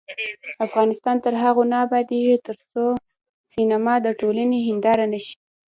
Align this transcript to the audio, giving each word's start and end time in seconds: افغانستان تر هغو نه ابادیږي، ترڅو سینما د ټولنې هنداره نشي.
افغانستان 0.65 1.15
تر 1.25 1.33
هغو 1.43 1.63
نه 1.71 1.77
ابادیږي، 1.85 2.37
ترڅو 2.47 2.83
سینما 3.53 3.93
د 4.05 4.07
ټولنې 4.19 4.59
هنداره 4.69 5.05
نشي. 5.13 5.35